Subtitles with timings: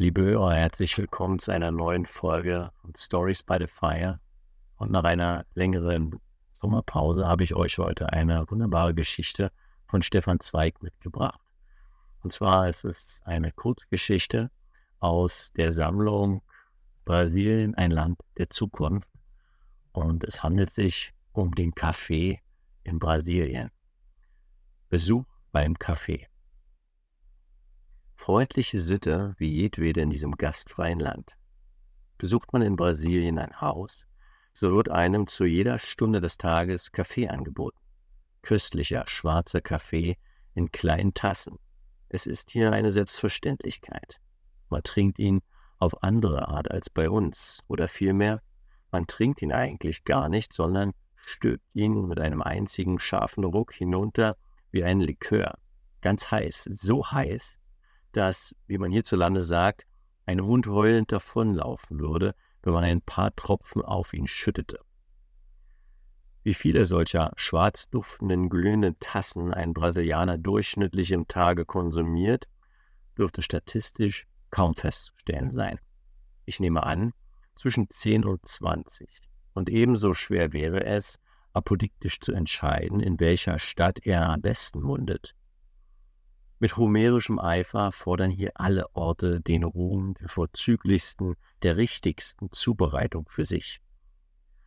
[0.00, 4.18] Liebe Hörer, herzlich willkommen zu einer neuen Folge Stories by the Fire.
[4.76, 6.18] Und nach einer längeren
[6.54, 9.52] Sommerpause habe ich euch heute eine wunderbare Geschichte
[9.88, 11.38] von Stefan Zweig mitgebracht.
[12.22, 14.50] Und zwar ist es eine Kurzgeschichte
[15.00, 16.40] aus der Sammlung
[17.04, 19.10] Brasilien, ein Land der Zukunft.
[19.92, 22.38] Und es handelt sich um den Café
[22.84, 23.70] in Brasilien.
[24.88, 26.29] Besuch beim Café.
[28.20, 31.38] Freundliche Sitte wie jedwede in diesem gastfreien Land.
[32.18, 34.06] Besucht man in Brasilien ein Haus,
[34.52, 37.78] so wird einem zu jeder Stunde des Tages Kaffee angeboten.
[38.42, 40.18] Köstlicher, schwarzer Kaffee
[40.54, 41.58] in kleinen Tassen.
[42.10, 44.20] Es ist hier eine Selbstverständlichkeit.
[44.68, 45.40] Man trinkt ihn
[45.78, 48.42] auf andere Art als bei uns, oder vielmehr,
[48.92, 54.36] man trinkt ihn eigentlich gar nicht, sondern stülpt ihn mit einem einzigen scharfen Ruck hinunter
[54.72, 55.56] wie ein Likör.
[56.02, 57.59] Ganz heiß, so heiß,
[58.12, 59.86] dass, wie man hierzulande sagt,
[60.26, 64.78] ein Hund heulend davonlaufen würde, wenn man ein paar Tropfen auf ihn schüttete.
[66.42, 72.46] Wie viele solcher schwarz duftenden, glühenden Tassen ein Brasilianer durchschnittlich im Tage konsumiert,
[73.18, 75.78] dürfte statistisch kaum festzustellen sein.
[76.46, 77.12] Ich nehme an,
[77.56, 79.08] zwischen 10 und 20.
[79.52, 81.20] Und ebenso schwer wäre es,
[81.52, 85.34] apodiktisch zu entscheiden, in welcher Stadt er am besten mundet.
[86.62, 93.46] Mit homerischem Eifer fordern hier alle Orte den Ruhm der vorzüglichsten, der richtigsten Zubereitung für
[93.46, 93.80] sich.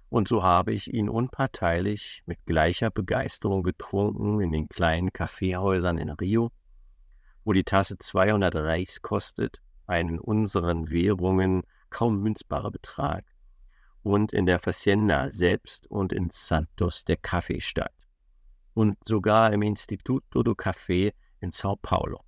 [0.09, 6.09] Und so habe ich ihn unparteilich mit gleicher Begeisterung getrunken in den kleinen Kaffeehäusern in
[6.09, 6.51] Rio,
[7.43, 13.23] wo die Tasse 200 Reichs kostet, ein in unseren Währungen kaum münzbarer Betrag,
[14.01, 17.93] und in der Facienda selbst und in Santos der Kaffeestadt.
[18.73, 21.13] Und sogar im Instituto do Café
[21.43, 22.23] in Sao Paulo,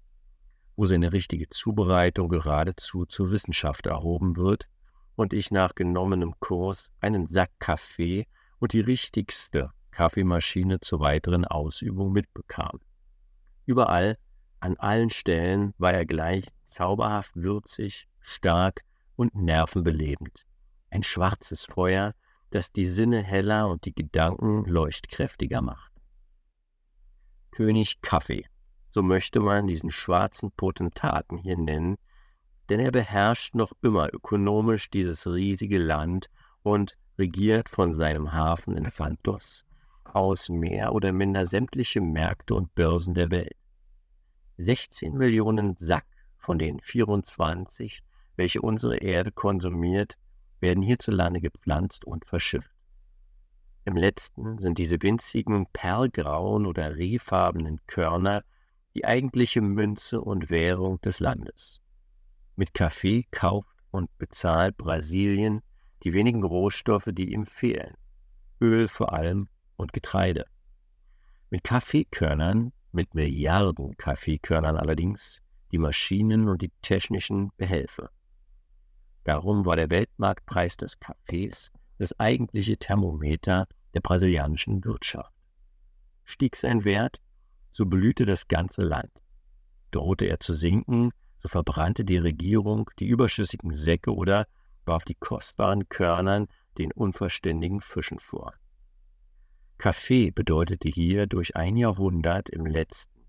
[0.76, 4.68] wo seine richtige Zubereitung geradezu zur Wissenschaft erhoben wird
[5.16, 8.28] und ich nach genommenem Kurs einen Sack Kaffee
[8.60, 12.82] und die richtigste Kaffeemaschine zur weiteren Ausübung mitbekam.
[13.66, 14.18] Überall,
[14.60, 18.82] an allen Stellen war er gleich zauberhaft würzig, stark
[19.16, 20.46] und nervenbelebend.
[20.90, 22.14] Ein schwarzes Feuer,
[22.50, 25.94] das die Sinne heller und die Gedanken leuchtkräftiger macht.
[27.52, 28.46] König Kaffee
[28.96, 31.98] so möchte man diesen schwarzen Potentaten hier nennen,
[32.70, 36.30] denn er beherrscht noch immer ökonomisch dieses riesige Land
[36.64, 39.66] und regiert von seinem Hafen in Santos
[40.06, 43.58] aus mehr oder minder sämtliche Märkte und Börsen der Welt.
[44.60, 46.06] 16 Millionen Sack
[46.38, 48.02] von den 24,
[48.38, 50.18] welche unsere Erde konsumiert,
[50.62, 52.72] werden hierzulande gepflanzt und verschifft.
[53.84, 58.46] Im letzten sind diese winzigen perlgrauen oder rehfarbenen Körner
[58.96, 61.82] die eigentliche Münze und Währung des Landes.
[62.56, 65.62] Mit Kaffee kauft und bezahlt Brasilien
[66.04, 67.96] die wenigen Rohstoffe, die ihm fehlen,
[68.62, 70.46] Öl vor allem und Getreide.
[71.50, 75.42] Mit Kaffeekörnern, mit Milliarden Kaffeekörnern allerdings,
[75.72, 78.10] die Maschinen und die technischen Behelfe.
[79.26, 85.34] Darum war der Weltmarktpreis des Kaffees das eigentliche Thermometer der brasilianischen Wirtschaft.
[86.24, 87.20] Stieg sein Wert,
[87.76, 89.12] so blühte das ganze Land.
[89.92, 94.48] Drohte er zu sinken, so verbrannte die Regierung die überschüssigen Säcke oder
[94.86, 96.48] warf die kostbaren Körnern
[96.78, 98.54] den unverständigen Fischen vor.
[99.78, 103.26] Kaffee bedeutete hier durch ein Jahrhundert im letzten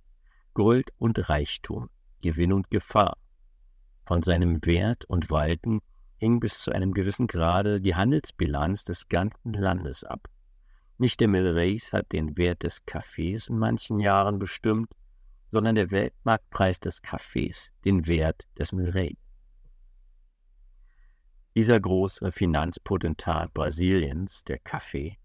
[0.54, 1.90] Gold und Reichtum,
[2.22, 3.18] Gewinn und Gefahr.
[4.04, 5.80] Von seinem Wert und Walten
[6.18, 10.28] hing bis zu einem gewissen Grade die Handelsbilanz des ganzen Landes ab.
[10.98, 14.90] Nicht der Milreis hat den Wert des Kaffees in manchen Jahren bestimmt,
[15.52, 19.14] sondern der Weltmarktpreis des Kaffees den Wert des Milrei.
[21.54, 25.18] Dieser große Finanzpotentat Brasiliens, der Kaffee,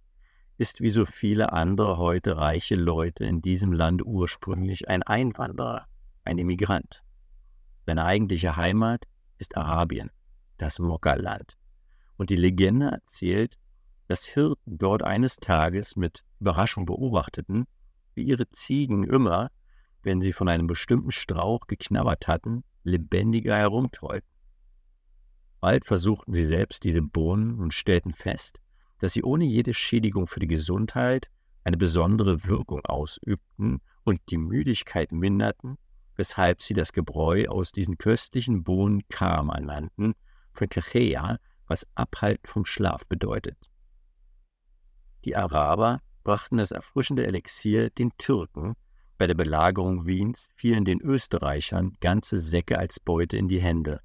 [0.58, 5.88] ist wie so viele andere heute reiche Leute in diesem Land ursprünglich ein Einwanderer,
[6.24, 7.04] ein Immigrant.
[7.86, 9.08] Seine eigentliche Heimat
[9.40, 10.12] ist Arabien,
[10.58, 11.58] das Mokka-Land.
[12.16, 13.58] Und die Legende erzählt,
[14.12, 17.66] dass Hirten dort eines Tages mit Überraschung beobachteten,
[18.14, 19.52] wie ihre Ziegen immer,
[20.04, 24.28] wenn sie von einem bestimmten Strauch geknabbert hatten, lebendiger herumtollten.
[25.62, 28.60] Bald versuchten sie selbst diese Bohnen und stellten fest,
[29.00, 31.30] dass sie ohne jede Schädigung für die Gesundheit
[31.64, 35.78] eine besondere Wirkung ausübten und die Müdigkeit minderten,
[36.18, 40.16] weshalb sie das Gebräu aus diesen köstlichen Bohnen Karma nannten,
[40.52, 43.71] für Kachea, was Abhalt vom Schlaf bedeutet.
[45.26, 48.76] Die Araber brachten das erfrischende Elixier den Türken.
[49.18, 54.02] Bei der Belagerung Wiens fielen den Österreichern ganze Säcke als Beute in die Hände.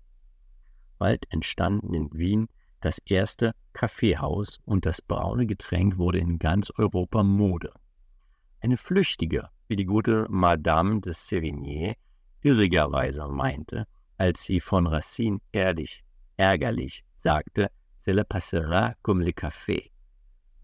[0.99, 2.49] Bald entstanden in Wien
[2.81, 7.73] das erste Kaffeehaus und das braune Getränk wurde in ganz Europa Mode.
[8.61, 11.97] Eine Flüchtige, wie die gute Madame de Sévigné
[12.43, 13.87] irrigerweise meinte,
[14.19, 16.05] als sie von Racine ehrlich,
[16.37, 17.71] ärgerlich sagte,
[18.01, 19.91] cela passera comme le café.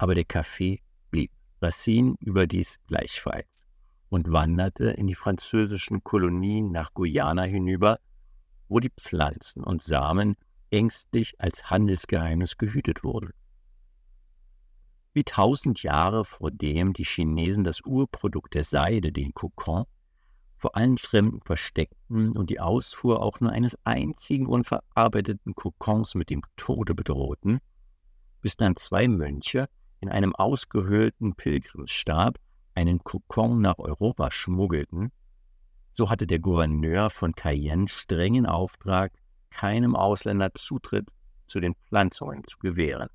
[0.02, 0.80] Aber der Kaffee
[1.12, 1.30] blieb.
[1.60, 3.64] Racine überdies gleichfalls
[4.08, 8.00] und wanderte in die französischen Kolonien nach Guyana hinüber,
[8.66, 10.34] wo die Pflanzen und Samen
[10.70, 13.30] ängstlich als Handelsgeheimnis gehütet wurden.
[15.12, 19.84] Wie tausend Jahre vor dem die Chinesen das Urprodukt der Seide, den Kokon,
[20.56, 26.42] vor allen Fremden versteckten und die Ausfuhr auch nur eines einzigen unverarbeiteten Kokons mit dem
[26.56, 27.60] Tode bedrohten,
[28.40, 29.68] bis dann zwei Mönche
[30.02, 32.36] in einem ausgehöhlten Pilgrimsstab
[32.74, 35.12] einen Kokon nach Europa schmuggelten,
[35.92, 39.12] so hatte der Gouverneur von Cayenne strengen Auftrag,
[39.50, 41.08] keinem Ausländer Zutritt
[41.46, 43.08] zu den Pflanzungen zu gewähren.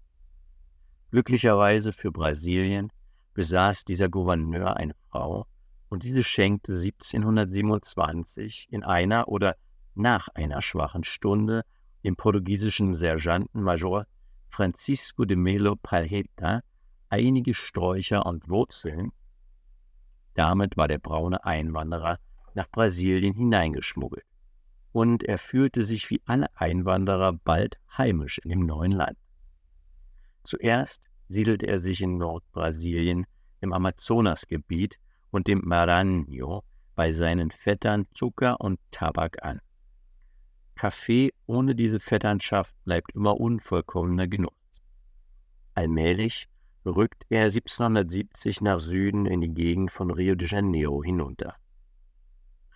[1.11, 2.91] Glücklicherweise für Brasilien
[3.33, 5.45] besaß dieser Gouverneur eine Frau,
[5.89, 9.55] und diese schenkte 1727 in einer oder
[9.95, 11.63] nach einer schwachen Stunde
[12.03, 14.05] dem portugiesischen Sergeantenmajor
[14.49, 16.61] Francisco de Melo Palheta
[17.09, 19.12] einige Sträucher und Wurzeln.
[20.33, 22.19] Damit war der braune Einwanderer
[22.54, 24.25] nach Brasilien hineingeschmuggelt.
[24.92, 29.18] Und er fühlte sich wie alle Einwanderer bald heimisch in dem neuen Land.
[30.44, 33.25] Zuerst siedelte er sich in Nordbrasilien
[33.62, 34.98] im Amazonasgebiet
[35.30, 36.63] und dem Maranhão
[36.95, 39.62] bei seinen Vettern Zucker und Tabak an.
[40.75, 44.54] Kaffee ohne diese Vetternschaft bleibt immer unvollkommener Genuss.
[45.74, 46.48] Allmählich
[46.87, 51.55] rückt er 1770 nach Süden in die Gegend von Rio de Janeiro hinunter.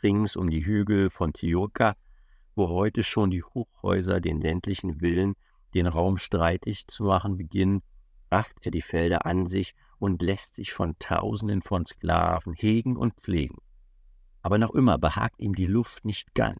[0.03, 1.95] Rings um die Hügel von Tijuca,
[2.55, 5.35] wo heute schon die Hochhäuser den ländlichen Villen
[5.73, 7.81] den Raum streitig zu machen beginnen,
[8.29, 13.13] rafft er die Felder an sich und lässt sich von Tausenden von Sklaven hegen und
[13.15, 13.57] pflegen.
[14.41, 16.59] Aber noch immer behagt ihm die Luft nicht ganz,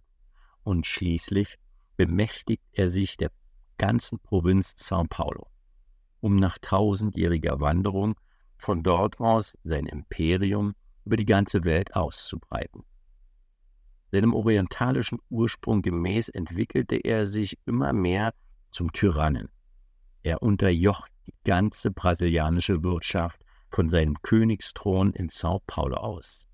[0.64, 1.58] und schließlich
[1.98, 3.32] bemächtigt er sich der
[3.78, 5.48] ganzen Provinz São Paulo,
[6.22, 8.16] um nach tausendjähriger Wanderung
[8.58, 10.74] von dort aus sein Imperium
[11.04, 12.84] über die ganze Welt auszubreiten.
[14.12, 18.34] Seinem orientalischen Ursprung gemäß entwickelte er sich immer mehr
[18.70, 19.50] zum Tyrannen.
[20.22, 26.48] Er unterjocht die ganze brasilianische Wirtschaft von seinem Königsthron in Sao Paulo aus.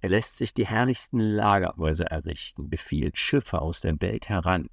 [0.00, 4.68] Er lässt sich die herrlichsten Lagerhäuser errichten, befiehlt Schiffe aus der Welt heran.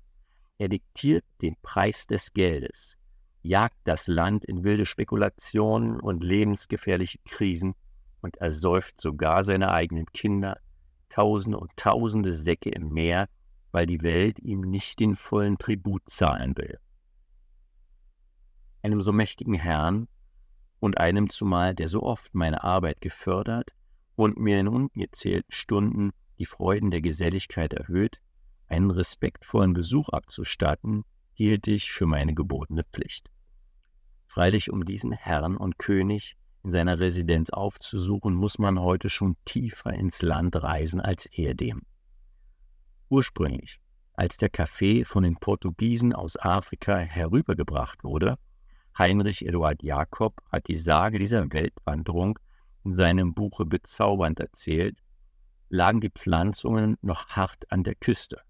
[0.58, 2.98] Er diktiert den Preis des Geldes,
[3.46, 7.76] jagt das Land in wilde Spekulationen und lebensgefährliche Krisen
[8.22, 10.60] und ersäuft sogar seine eigenen Kinder,
[11.10, 13.30] Tausende und Tausende Säcke im Meer,
[13.72, 16.80] weil die Welt ihm nicht den vollen Tribut zahlen will
[18.86, 20.08] einem so mächtigen Herrn
[20.80, 23.72] und einem zumal, der so oft meine Arbeit gefördert
[24.16, 28.20] und mir in ungezählten Stunden die Freuden der Geselligkeit erhöht,
[28.68, 31.04] einen respektvollen Besuch abzustatten,
[31.34, 33.32] hielt ich für meine gebotene Pflicht.
[34.36, 39.94] Freilich, um diesen Herrn und König in seiner Residenz aufzusuchen, muss man heute schon tiefer
[39.94, 41.84] ins Land reisen als ehedem.
[43.08, 43.80] Ursprünglich,
[44.12, 48.38] als der Kaffee von den Portugiesen aus Afrika herübergebracht wurde,
[48.98, 52.38] Heinrich Eduard Jakob hat die Sage dieser Weltwanderung
[52.84, 54.98] in seinem Buche bezaubernd erzählt,
[55.70, 58.42] lagen die Pflanzungen noch hart an der Küste.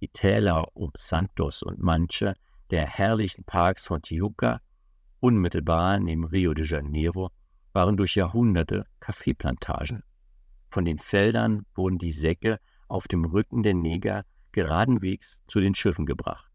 [0.00, 2.34] Die Täler um Santos und manche
[2.70, 4.60] der herrlichen Parks von Tijuca,
[5.24, 7.30] unmittelbar neben Rio de Janeiro,
[7.72, 10.02] waren durch Jahrhunderte Kaffeeplantagen.
[10.70, 16.06] Von den Feldern wurden die Säcke auf dem Rücken der Neger geradenwegs zu den Schiffen
[16.06, 16.50] gebracht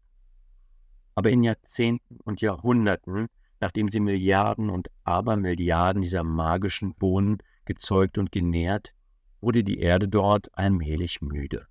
[1.20, 3.26] aber in Jahrzehnten und Jahrhunderten,
[3.60, 8.94] nachdem sie Milliarden und Abermilliarden dieser magischen Bohnen gezeugt und genährt,
[9.42, 11.66] wurde die Erde dort allmählich müde.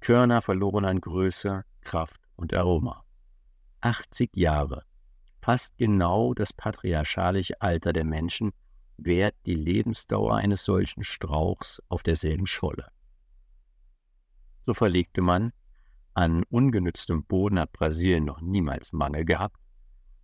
[0.00, 3.02] Körner verloren an Größe, Kraft und Aroma.
[3.80, 4.82] 80 Jahre,
[5.46, 8.52] fast genau das patriarchalische Alter der Menschen,
[8.96, 12.88] währt die Lebensdauer eines solchen Strauchs auf derselben Scholle.
[14.64, 15.52] So verlegte man,
[16.14, 19.56] an ungenütztem Boden hat Brasilien noch niemals Mangel gehabt.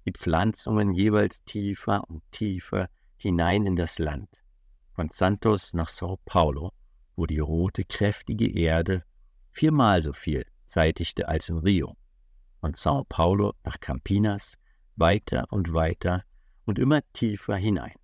[0.07, 4.29] Die Pflanzungen jeweils tiefer und tiefer hinein in das Land.
[4.93, 6.73] Von Santos nach Sao Paulo,
[7.15, 9.05] wo die rote, kräftige Erde
[9.53, 11.97] viermal so viel zeitigte als in Rio.
[12.61, 14.59] Von Sao Paulo nach Campinas,
[14.97, 16.25] weiter und weiter
[16.65, 17.95] und immer tiefer hinein.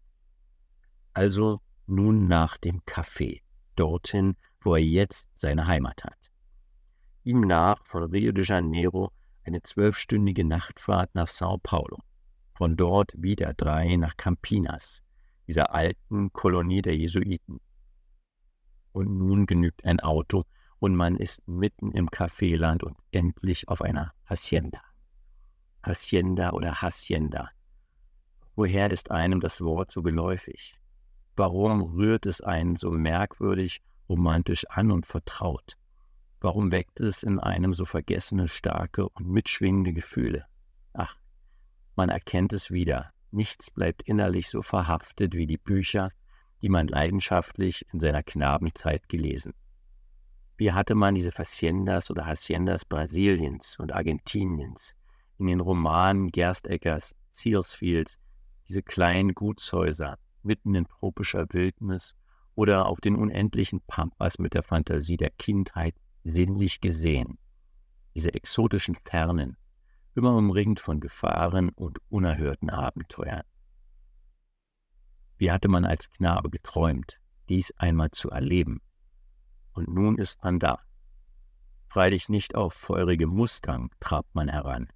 [1.12, 3.42] Also nun nach dem Kaffee,
[3.76, 6.30] dorthin, wo er jetzt seine Heimat hat.
[7.24, 9.12] ihm nach von Rio de Janeiro
[9.44, 11.98] eine zwölfstündige Nachtfahrt nach Sao Paulo,
[12.54, 15.04] von dort wieder drei nach Campinas,
[15.46, 17.60] dieser alten Kolonie der Jesuiten.
[18.92, 20.44] Und nun genügt ein Auto
[20.78, 24.80] und man ist mitten im Kaffeeland und endlich auf einer Hacienda.
[25.82, 27.50] Hacienda oder Hacienda.
[28.56, 30.78] Woher ist einem das Wort so geläufig?
[31.36, 35.76] Warum rührt es einen so merkwürdig romantisch an und vertraut?
[36.40, 40.46] Warum weckt es in einem so vergessene, starke und mitschwingende Gefühle?
[40.92, 41.16] Ach,
[41.94, 43.12] man erkennt es wieder.
[43.30, 46.10] Nichts bleibt innerlich so verhaftet wie die Bücher,
[46.62, 49.54] die man leidenschaftlich in seiner Knabenzeit gelesen.
[50.56, 54.96] Wie hatte man diese Haciendas oder Haciendas Brasiliens und Argentiniens
[55.38, 58.18] in den Romanen Gersteckers, Searsfields,
[58.68, 62.16] diese kleinen Gutshäuser mitten in tropischer Wildnis
[62.54, 67.38] oder auf den unendlichen Pampas mit der Fantasie der Kindheit sinnlich gesehen.
[68.14, 69.56] Diese exotischen Fernen,
[70.14, 73.44] immer umringt von Gefahren und unerhörten Abenteuern.
[75.36, 78.82] Wie hatte man als Knabe geträumt, dies einmal zu erleben?
[79.72, 80.80] Und nun ist man da.
[81.86, 84.88] Freilich nicht auf feurige Mustang trabt man heran,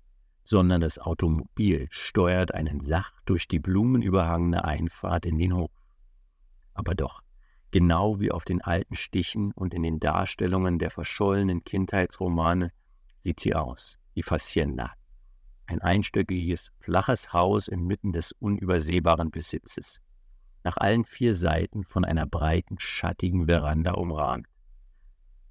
[0.45, 5.71] sondern das Automobil steuert einen sacht durch die blumenüberhangene Einfahrt in den Hof.
[6.75, 7.23] Aber doch,
[7.71, 12.73] genau wie auf den alten Stichen und in den Darstellungen der verschollenen Kindheitsromane,
[13.21, 14.93] sieht sie aus, die Facienda.
[15.67, 20.01] Ein einstöckiges, flaches Haus inmitten des unübersehbaren Besitzes,
[20.65, 24.47] nach allen vier Seiten von einer breiten, schattigen Veranda umrahmt.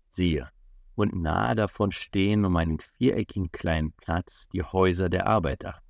[0.10, 0.50] Siehe,
[0.96, 5.82] und nahe davon stehen um einen viereckigen kleinen Platz die Häuser der Arbeiter.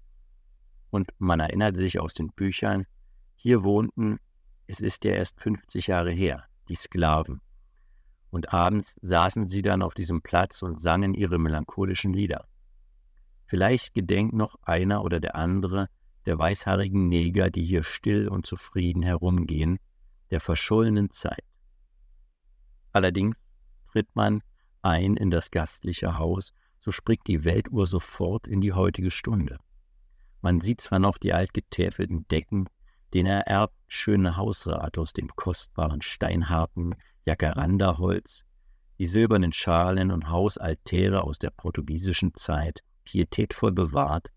[0.90, 2.86] Und man erinnert sich aus den Büchern,
[3.36, 4.20] hier wohnten,
[4.68, 7.42] es ist ja erst 50 Jahre her, die Sklaven.
[8.30, 12.48] Und abends saßen sie dann auf diesem Platz und sangen ihre melancholischen Lieder.
[13.46, 15.90] Vielleicht gedenkt noch einer oder der andere
[16.26, 19.80] der weißhaarigen Neger, die hier still und zufrieden herumgehen,
[20.30, 21.44] der verschollenen Zeit.
[22.92, 23.36] Allerdings
[23.92, 24.42] tritt man
[24.82, 29.60] ein in das gastliche Haus, so springt die Weltuhr sofort in die heutige Stunde.
[30.42, 32.68] Man sieht zwar noch die altgetäfelten Decken,
[33.14, 36.96] den ererbt schöne Hausrat aus dem kostbaren steinharten
[37.26, 38.44] Jacaranda-Holz,
[38.98, 44.30] die silbernen Schalen und Hausaltäre aus der portugiesischen Zeit pietätvoll bewahrt,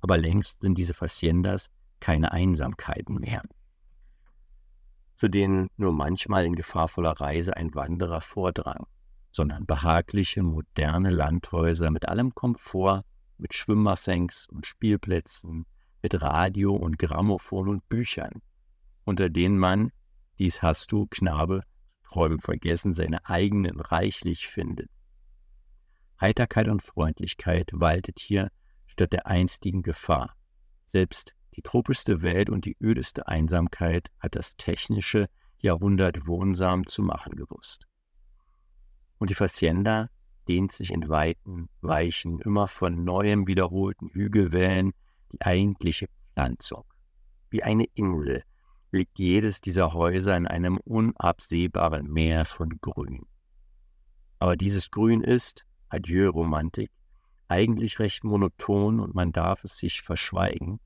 [0.00, 3.42] aber längst sind diese Faciendas keine Einsamkeiten mehr,
[5.16, 8.86] zu denen nur manchmal in gefahrvoller Reise ein Wanderer vordrang
[9.36, 13.04] sondern behagliche, moderne Landhäuser mit allem Komfort,
[13.36, 15.66] mit Schwimmbassins und Spielplätzen,
[16.02, 18.40] mit Radio und Grammophon und Büchern,
[19.04, 19.92] unter denen man,
[20.38, 21.64] dies hast du, Knabe,
[22.02, 24.88] Träumen vergessen, seine eigenen reichlich findet.
[26.18, 28.50] Heiterkeit und Freundlichkeit waltet hier
[28.86, 30.34] statt der einstigen Gefahr.
[30.86, 35.28] Selbst die tropischste Welt und die ödeste Einsamkeit hat das technische
[35.58, 37.86] Jahrhundert wohnsam zu machen gewusst.
[39.18, 40.08] Und die Facienda
[40.48, 44.92] dehnt sich in weiten, weichen, immer von neuem wiederholten Hügelwellen
[45.32, 46.84] die eigentliche Pflanzung.
[47.50, 48.44] Wie eine Insel
[48.92, 53.26] liegt jedes dieser Häuser in einem unabsehbaren Meer von Grün.
[54.38, 56.90] Aber dieses Grün ist, adieu Romantik,
[57.48, 60.80] eigentlich recht monoton und man darf es sich verschweigen,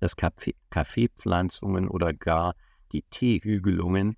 [0.00, 2.54] dass Kaffeepflanzungen oder gar
[2.92, 4.16] die Teehügelungen,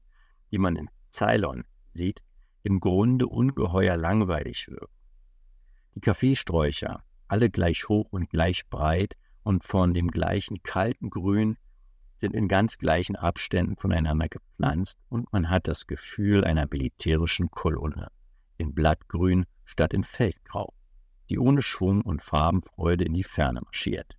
[0.51, 2.23] die man in Ceylon sieht,
[2.65, 4.93] im Grunde ungeheuer langweilig wirken.
[5.95, 11.57] Die Kaffeesträucher, alle gleich hoch und gleich breit und von dem gleichen kalten Grün,
[12.17, 18.11] sind in ganz gleichen Abständen voneinander gepflanzt und man hat das Gefühl einer militärischen Kolonne
[18.57, 20.73] in Blattgrün statt in Feldgrau,
[21.29, 24.17] die ohne Schwung und Farbenfreude in die Ferne marschiert.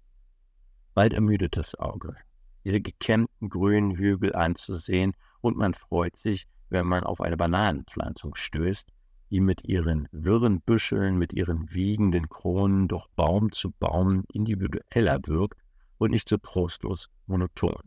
[0.93, 2.15] Bald ermüdet das Auge,
[2.63, 8.89] diese gekämmten grünen Hügel anzusehen und man freut sich, wenn man auf eine Bananenpflanzung stößt,
[9.29, 15.59] die mit ihren wirren Büscheln, mit ihren wiegenden Kronen doch Baum zu Baum individueller wirkt
[15.97, 17.81] und nicht so trostlos monoton.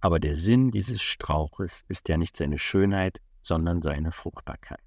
[0.00, 4.80] Aber der Sinn dieses Strauches ist ja nicht seine Schönheit, sondern seine Fruchtbarkeit.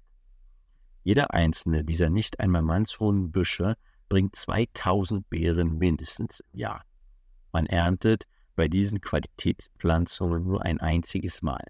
[1.02, 3.76] Jeder einzelne dieser nicht einmal mannshohen Büsche
[4.08, 6.84] bringt 2000 Beeren mindestens im Jahr.
[7.52, 8.26] Man erntet
[8.56, 11.64] bei diesen Qualitätspflanzungen nur ein einziges Mal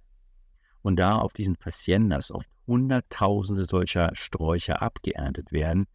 [0.84, 5.86] und da auf diesen Haciendas oft Hunderttausende solcher Sträucher abgeerntet werden,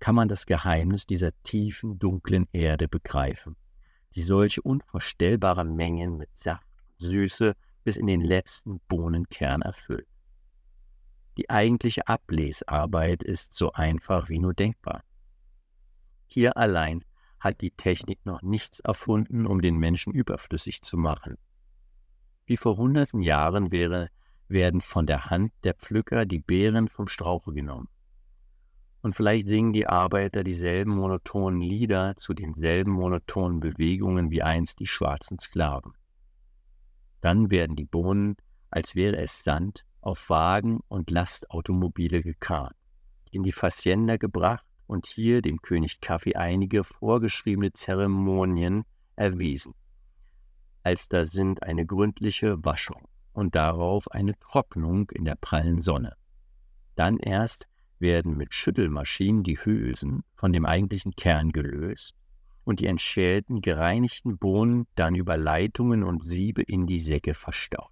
[0.00, 3.56] kann man das Geheimnis dieser tiefen, dunklen Erde begreifen,
[4.14, 6.66] die solche unvorstellbare Mengen mit Saft
[6.98, 10.06] und Süße bis in den letzten Bohnenkern erfüllt.
[11.38, 15.02] Die eigentliche Ablesarbeit ist so einfach wie nur denkbar.
[16.26, 17.02] Hier allein
[17.40, 21.38] hat die Technik noch nichts erfunden, um den Menschen überflüssig zu machen.
[22.44, 24.10] Wie vor hunderten Jahren wäre,
[24.54, 27.90] werden von der Hand der Pflücker die Beeren vom Strauche genommen.
[29.02, 34.86] Und vielleicht singen die Arbeiter dieselben monotonen Lieder zu denselben monotonen Bewegungen wie einst die
[34.86, 35.92] schwarzen Sklaven.
[37.20, 38.36] Dann werden die Bohnen,
[38.70, 42.76] als wäre es Sand, auf Wagen und Lastautomobile gekarrt,
[43.30, 48.84] in die Facienda gebracht und hier dem König Kaffee einige vorgeschriebene Zeremonien
[49.16, 49.74] erwiesen.
[50.82, 56.16] Als da sind eine gründliche Waschung und darauf eine Trocknung in der prallen Sonne.
[56.94, 62.14] Dann erst werden mit Schüttelmaschinen die Hülsen von dem eigentlichen Kern gelöst
[62.64, 67.90] und die entschälten, gereinigten Bohnen dann über Leitungen und Siebe in die Säcke verstaut.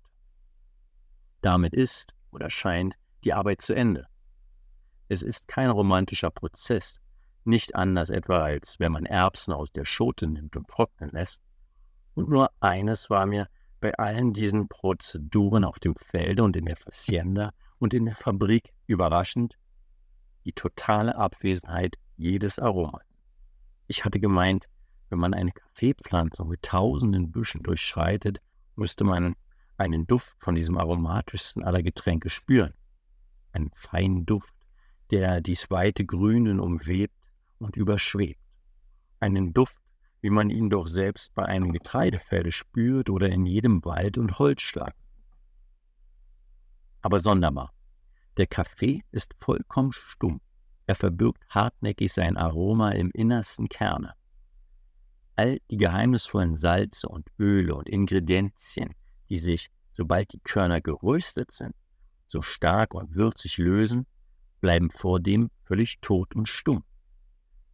[1.41, 2.95] Damit ist oder scheint
[3.25, 4.07] die Arbeit zu Ende.
[5.09, 7.01] Es ist kein romantischer Prozess,
[7.45, 11.43] nicht anders etwa als wenn man Erbsen aus der Schote nimmt und trocknen lässt.
[12.15, 13.49] Und nur eines war mir
[13.83, 18.73] bei allen diesen Prozeduren auf dem Felde und in der Hacienda und in der Fabrik
[18.87, 19.59] überraschend,
[20.45, 23.03] die totale Abwesenheit jedes Aromas.
[23.89, 24.69] Ich hatte gemeint,
[25.11, 28.41] wenn man eine Kaffeepflanzung mit tausenden Büschen durchschreitet,
[28.77, 29.35] müsste man
[29.77, 32.75] einen Duft von diesem aromatischsten aller Getränke spüren.
[33.53, 34.55] Einen feinen Duft,
[35.11, 37.15] der dies weite Grünen umwebt
[37.59, 38.41] und überschwebt.
[39.19, 39.82] Einen Duft,
[40.23, 44.95] wie man ihn doch selbst bei einem Getreidefelde spürt oder in jedem Wald und Holzschlag.
[47.03, 47.73] Aber sonderbar.
[48.37, 50.41] Der Kaffee ist vollkommen stumm.
[50.87, 54.15] Er verbirgt hartnäckig sein Aroma im innersten Kerne.
[55.35, 58.95] All die geheimnisvollen Salze und Öle und Ingredienzien,
[59.29, 61.75] die sich, sobald die Körner geröstet sind,
[62.27, 64.07] so stark und würzig lösen,
[64.61, 66.85] bleiben vordem völlig tot und stumm.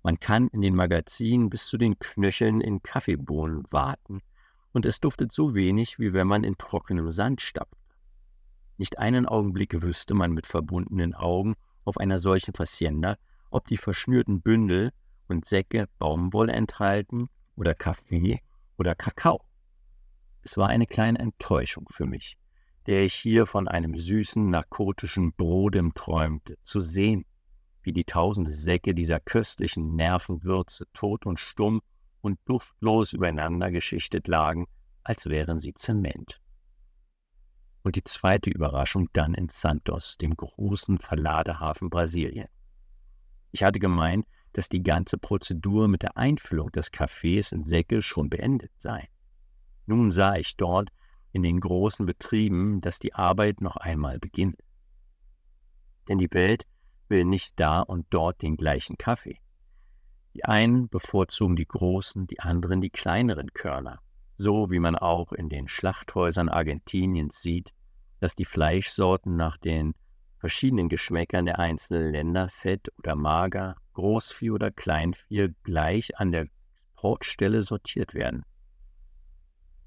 [0.09, 4.23] Man kann in den Magazinen bis zu den Knöcheln in Kaffeebohnen warten,
[4.73, 7.77] und es duftet so wenig, wie wenn man in trockenem Sand stapft.
[8.79, 13.19] Nicht einen Augenblick wüsste man mit verbundenen Augen auf einer solchen Facienda,
[13.51, 14.93] ob die verschnürten Bündel
[15.27, 18.41] und Säcke Baumwolle enthalten oder Kaffee
[18.79, 19.45] oder Kakao.
[20.41, 22.39] Es war eine kleine Enttäuschung für mich,
[22.87, 27.27] der ich hier von einem süßen, narkotischen Brodem träumte, zu sehen,
[27.89, 31.81] wie die tausende Säcke dieser köstlichen Nervenwürze tot und stumm
[32.21, 34.67] und duftlos übereinander geschichtet lagen,
[35.05, 36.39] als wären sie Zement.
[37.83, 42.49] Und die zweite Überraschung dann in Santos, dem großen Verladehafen Brasilien.
[43.53, 48.29] Ich hatte gemeint, dass die ganze Prozedur mit der Einfüllung des Kaffees in Säcke schon
[48.29, 49.09] beendet sei.
[49.87, 50.91] Nun sah ich dort
[51.33, 54.61] in den großen Betrieben, dass die Arbeit noch einmal beginnt.
[56.07, 56.67] Denn die Welt
[57.11, 59.39] will nicht da und dort den gleichen Kaffee.
[60.35, 64.01] Die einen bevorzugen die großen, die anderen die kleineren Körner,
[64.37, 67.73] so wie man auch in den Schlachthäusern Argentiniens sieht,
[68.21, 69.95] dass die Fleischsorten nach den
[70.39, 76.47] verschiedenen Geschmäckern der einzelnen Länder, fett oder mager, Großvieh oder Kleinvieh, gleich an der
[76.95, 78.45] Portstelle sortiert werden.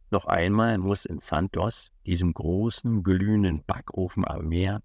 [0.09, 4.81] Noch einmal muss in Santos, diesem großen, glühenden Backofen am Meer,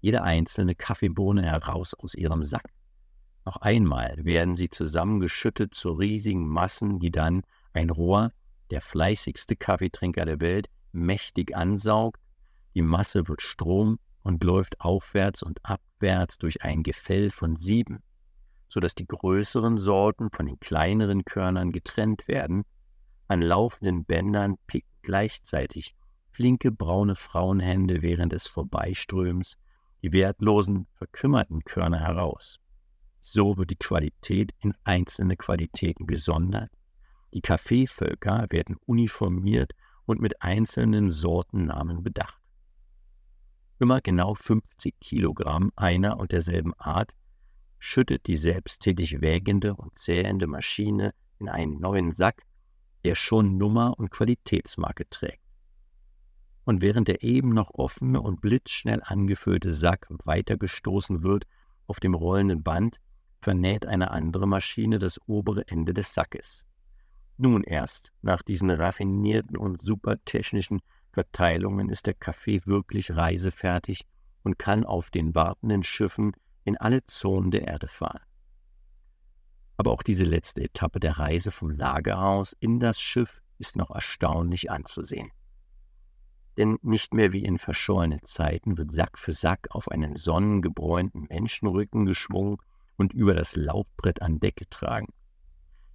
[0.00, 2.72] jede einzelne Kaffeebohne heraus aus ihrem Sack.
[3.44, 8.32] Noch einmal werden sie zusammengeschüttet zu riesigen Massen, die dann ein Rohr,
[8.70, 12.20] der fleißigste Kaffeetrinker der Welt, mächtig ansaugt.
[12.74, 18.02] Die Masse wird Strom und läuft aufwärts und abwärts durch ein Gefäll von sieben,
[18.68, 22.64] so dass die größeren Sorten von den kleineren Körnern getrennt werden
[23.28, 25.94] an laufenden Bändern picken gleichzeitig
[26.30, 29.58] flinke braune Frauenhände während des Vorbeiströms
[30.02, 32.60] die wertlosen, verkümmerten Körner heraus.
[33.20, 36.70] So wird die Qualität in einzelne Qualitäten gesondert.
[37.34, 39.72] Die Kaffeevölker werden uniformiert
[40.06, 42.40] und mit einzelnen Sortennamen bedacht.
[43.78, 47.12] Immer genau 50 Kilogramm einer und derselben Art
[47.78, 52.42] schüttet die selbsttätig wägende und zählende Maschine in einen neuen Sack
[53.04, 55.47] der schon Nummer und Qualitätsmarke trägt.
[56.68, 61.46] Und während der eben noch offene und blitzschnell angefüllte Sack weitergestoßen wird
[61.86, 63.00] auf dem rollenden Band,
[63.40, 66.66] vernäht eine andere Maschine das obere Ende des Sackes.
[67.38, 74.02] Nun erst, nach diesen raffinierten und supertechnischen Verteilungen, ist der Kaffee wirklich reisefertig
[74.42, 76.32] und kann auf den wartenden Schiffen
[76.64, 78.20] in alle Zonen der Erde fahren.
[79.78, 84.70] Aber auch diese letzte Etappe der Reise vom Lagerhaus in das Schiff ist noch erstaunlich
[84.70, 85.30] anzusehen.
[86.58, 92.04] Denn nicht mehr wie in verschollenen Zeiten wird Sack für Sack auf einen sonnengebräunten Menschenrücken
[92.04, 92.56] geschwungen
[92.96, 95.06] und über das Laufbrett an Deck getragen.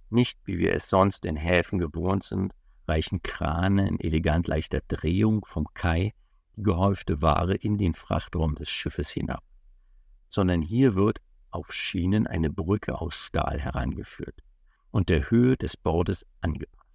[0.08, 2.54] Nicht, wie wir es sonst in Häfen gewohnt sind,
[2.88, 6.14] reichen Krane in elegant leichter Drehung vom Kai
[6.56, 9.44] die gehäufte Ware in den Frachtraum des Schiffes hinab,
[10.30, 14.40] sondern hier wird auf Schienen eine Brücke aus Stahl herangeführt
[14.90, 16.88] und der Höhe des Bordes angepasst.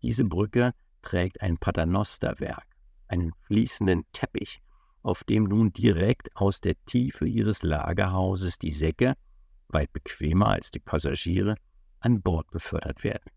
[0.00, 0.72] Diese Brücke
[1.06, 2.66] trägt ein Paternosterwerk,
[3.06, 4.60] einen fließenden Teppich,
[5.02, 9.14] auf dem nun direkt aus der Tiefe ihres Lagerhauses die Säcke,
[9.68, 11.54] weit bequemer als die Passagiere,
[12.00, 13.30] an Bord befördert werden.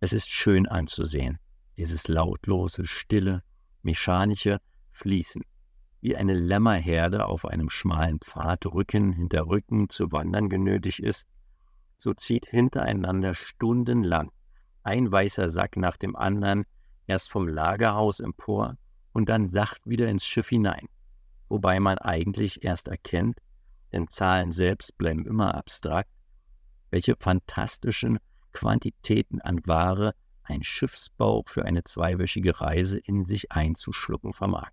[0.00, 1.38] Es ist schön anzusehen,
[1.76, 3.44] dieses lautlose, stille,
[3.82, 4.58] mechanische
[4.90, 5.42] Fließen,
[6.00, 11.28] wie eine Lämmerherde auf einem schmalen Pfad Rücken hinter Rücken zu wandern genötigt ist,
[11.96, 14.32] so zieht hintereinander stundenlang
[14.84, 16.64] ein weißer Sack nach dem anderen
[17.06, 18.76] erst vom Lagerhaus empor
[19.12, 20.88] und dann sacht wieder ins Schiff hinein,
[21.48, 23.38] wobei man eigentlich erst erkennt,
[23.92, 26.10] denn Zahlen selbst bleiben immer abstrakt,
[26.90, 28.18] welche fantastischen
[28.52, 34.70] Quantitäten an Ware ein Schiffsbauch für eine zweiwöchige Reise in sich einzuschlucken vermag.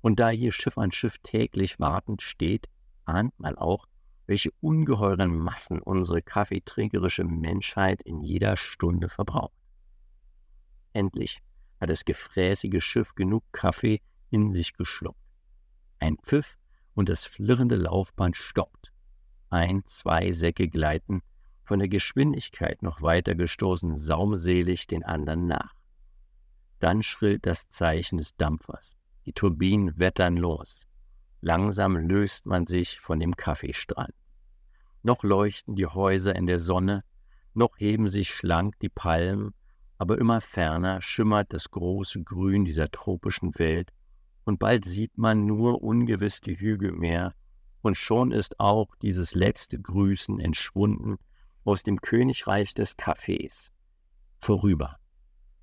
[0.00, 2.68] Und da hier Schiff an Schiff täglich wartend steht,
[3.04, 3.86] ahnt man auch,
[4.26, 9.56] welche ungeheuren Massen unsere kaffeetrinkerische Menschheit in jeder Stunde verbraucht.
[10.92, 11.42] Endlich
[11.80, 15.20] hat das gefräßige Schiff genug Kaffee in sich geschluckt.
[15.98, 16.56] Ein Pfiff
[16.94, 18.92] und das flirrende Laufband stoppt.
[19.50, 21.22] Ein, zwei Säcke gleiten
[21.64, 25.74] von der Geschwindigkeit noch weiter gestoßen saumselig den anderen nach.
[26.78, 28.96] Dann schrillt das Zeichen des Dampfers.
[29.24, 30.86] Die Turbinen wettern los.
[31.46, 34.12] Langsam löst man sich von dem Kaffeestrand.
[35.04, 37.04] Noch leuchten die Häuser in der Sonne,
[37.54, 39.54] noch heben sich schlank die Palmen,
[39.96, 43.92] aber immer ferner schimmert das große Grün dieser tropischen Welt,
[44.42, 47.32] und bald sieht man nur ungewiss die Hügel mehr,
[47.80, 51.16] und schon ist auch dieses letzte Grüßen entschwunden
[51.62, 53.70] aus dem Königreich des Kaffees.
[54.40, 54.96] Vorüber,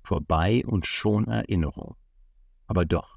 [0.02, 1.94] vorbei und schon Erinnerung.
[2.66, 3.13] Aber doch,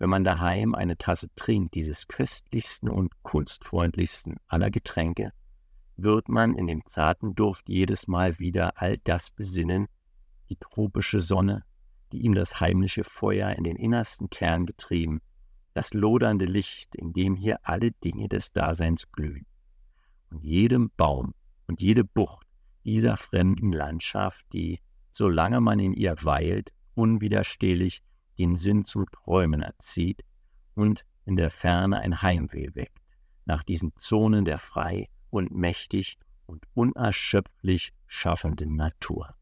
[0.00, 5.32] wenn man daheim eine Tasse trinkt, dieses köstlichsten und kunstfreundlichsten aller Getränke,
[5.98, 9.88] wird man in dem zarten Duft jedes Mal wieder all das besinnen,
[10.48, 11.64] die tropische Sonne,
[12.12, 15.20] die ihm das heimliche Feuer in den innersten Kern getrieben,
[15.74, 19.44] das lodernde Licht, in dem hier alle Dinge des Daseins glühen.
[20.30, 21.34] Und jedem Baum,
[21.66, 22.46] und jede Bucht
[22.84, 28.02] dieser fremden Landschaft, die, solange man in ihr weilt, unwiderstehlich
[28.40, 30.22] den Sinn zum Träumen erzieht
[30.74, 32.98] und in der Ferne ein Heimweh weckt,
[33.44, 39.34] nach diesen Zonen der frei und mächtig und unerschöpflich schaffenden Natur.